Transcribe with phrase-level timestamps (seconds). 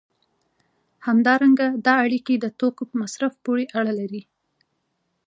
[1.07, 4.23] همدارنګه دا اړیکې د توکو په مصرف پورې اړه لري.